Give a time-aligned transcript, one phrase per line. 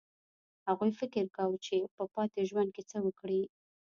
[0.67, 3.41] هغوی فکر کاوه چې په پاتې ژوند کې څه وکړي